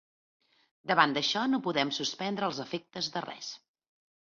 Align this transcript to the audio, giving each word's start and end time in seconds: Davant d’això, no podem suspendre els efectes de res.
Davant 0.91 1.13
d’això, 1.17 1.43
no 1.51 1.59
podem 1.69 1.93
suspendre 1.99 2.51
els 2.51 2.65
efectes 2.67 3.13
de 3.19 3.27
res. 3.31 3.55